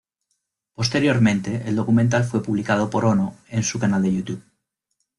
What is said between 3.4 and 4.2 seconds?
en su canal de